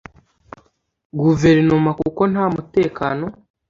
[1.21, 3.25] guverinoma kuko nta mutekano